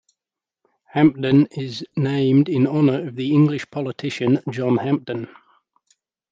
Hampden 0.93 1.45
is 1.55 1.85
named 1.95 2.49
in 2.49 2.65
honor 2.65 3.07
of 3.07 3.15
the 3.15 3.31
English 3.31 3.69
politician 3.69 4.39
John 4.49 4.77
Hampden. 4.77 5.27